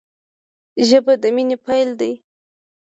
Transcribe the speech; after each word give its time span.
ژبه 0.87 1.13
د 1.21 1.23
مینې 1.35 1.57
پیل 1.65 1.89
دی 1.99 2.13